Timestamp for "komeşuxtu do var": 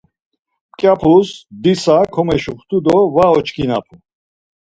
2.13-3.29